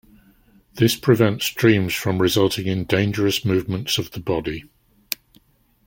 This 0.73 0.95
prevents 0.95 1.47
dreams 1.53 1.93
from 1.93 2.19
resulting 2.19 2.65
in 2.65 2.85
dangerous 2.85 3.45
movements 3.45 3.99
of 3.99 4.09
the 4.13 4.19
body. 4.19 4.63